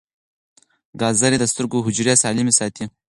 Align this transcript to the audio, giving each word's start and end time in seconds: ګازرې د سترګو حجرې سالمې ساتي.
ګازرې 1.01 1.37
د 1.39 1.45
سترګو 1.51 1.85
حجرې 1.85 2.13
سالمې 2.23 2.53
ساتي. 2.59 2.85